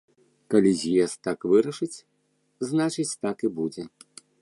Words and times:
Калі 0.53 0.71
з'езд 0.83 1.17
так 1.27 1.39
вырашыць, 1.53 1.93
значыць, 2.71 3.09
так 3.27 3.37
і 3.49 3.57
будзе. 3.61 3.83